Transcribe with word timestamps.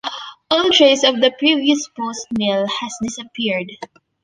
All 0.49 0.71
trace 0.71 1.03
of 1.03 1.21
a 1.21 1.29
previous 1.29 1.87
post 1.89 2.25
mill 2.35 2.65
has 2.65 2.91
disappeared. 3.03 3.71